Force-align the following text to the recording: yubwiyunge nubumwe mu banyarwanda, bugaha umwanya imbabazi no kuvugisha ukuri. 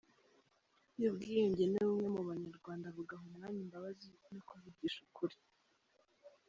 yubwiyunge 1.01 1.63
nubumwe 1.67 2.07
mu 2.15 2.21
banyarwanda, 2.29 2.87
bugaha 2.95 3.23
umwanya 3.29 3.59
imbabazi 3.65 4.07
no 4.31 4.41
kuvugisha 4.47 4.99
ukuri. 5.07 5.37